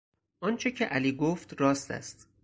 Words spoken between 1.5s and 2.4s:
راست است.